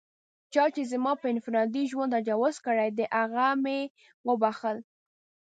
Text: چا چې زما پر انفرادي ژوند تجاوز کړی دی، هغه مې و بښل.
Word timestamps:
چا 0.53 0.63
چې 0.75 0.81
زما 0.91 1.11
پر 1.19 1.27
انفرادي 1.33 1.83
ژوند 1.91 2.11
تجاوز 2.17 2.55
کړی 2.65 2.89
دی، 2.97 3.05
هغه 3.17 3.47
مې 3.63 3.79
و 4.25 4.29
بښل. 4.41 4.77